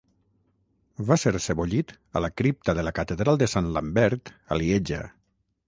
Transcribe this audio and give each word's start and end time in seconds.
Va 1.09 1.17
ser 1.23 1.33
sebollit 1.47 1.93
a 2.21 2.25
la 2.25 2.31
cripta 2.43 2.77
de 2.79 2.87
la 2.89 2.95
catedral 3.03 3.39
de 3.45 3.51
Sant 3.55 3.71
Lambert 3.79 4.35
a 4.57 4.61
Lieja. 4.65 5.03